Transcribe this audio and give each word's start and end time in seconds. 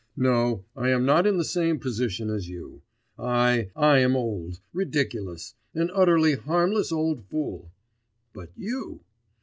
No, 0.17 0.65
I 0.75 0.89
am 0.89 1.05
not 1.05 1.27
in 1.27 1.37
the 1.37 1.45
same 1.45 1.77
position 1.77 2.31
as 2.31 2.49
you! 2.49 2.81
I, 3.19 3.69
I 3.75 3.99
am 3.99 4.15
old, 4.15 4.59
ridiculous, 4.73 5.53
an 5.75 5.91
utterly 5.93 6.33
harmless 6.33 6.91
old 6.91 7.23
fool 7.25 7.69
but 8.33 8.49
you! 8.57 9.01